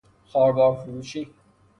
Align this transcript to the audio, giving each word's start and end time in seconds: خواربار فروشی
خواربار 0.25 0.75
فروشی 0.75 1.29